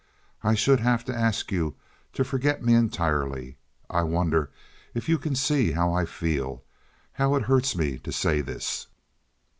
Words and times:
I 0.43 0.55
should 0.55 0.79
have 0.79 1.05
to 1.05 1.15
ask 1.15 1.51
you 1.51 1.75
to 2.13 2.23
forget 2.23 2.63
me 2.63 2.73
entirely. 2.73 3.57
I 3.87 4.01
wonder 4.01 4.49
if 4.95 5.07
you 5.07 5.19
can 5.19 5.35
see 5.35 5.73
how 5.73 5.93
I 5.93 6.05
feel—how 6.05 7.35
it 7.35 7.43
hurts 7.43 7.75
me 7.75 7.99
to 7.99 8.11
say 8.11 8.41
this?" 8.41 8.87